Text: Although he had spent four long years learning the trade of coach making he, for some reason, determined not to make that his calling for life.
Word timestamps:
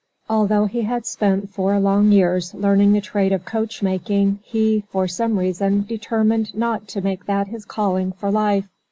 Although 0.27 0.65
he 0.65 0.81
had 0.81 1.05
spent 1.05 1.51
four 1.51 1.79
long 1.79 2.11
years 2.11 2.55
learning 2.55 2.93
the 2.93 3.01
trade 3.01 3.31
of 3.31 3.45
coach 3.45 3.83
making 3.83 4.39
he, 4.41 4.83
for 4.89 5.07
some 5.07 5.37
reason, 5.37 5.83
determined 5.83 6.55
not 6.55 6.87
to 6.87 7.01
make 7.01 7.27
that 7.27 7.49
his 7.49 7.65
calling 7.65 8.11
for 8.11 8.31
life. 8.31 8.67